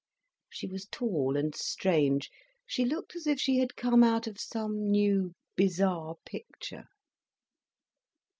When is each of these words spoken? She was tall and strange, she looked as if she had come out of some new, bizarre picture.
She 0.49 0.65
was 0.65 0.87
tall 0.87 1.37
and 1.37 1.53
strange, 1.53 2.31
she 2.65 2.85
looked 2.85 3.15
as 3.15 3.27
if 3.27 3.39
she 3.39 3.59
had 3.59 3.75
come 3.75 4.03
out 4.03 4.25
of 4.25 4.39
some 4.39 4.89
new, 4.89 5.35
bizarre 5.55 6.15
picture. 6.25 6.85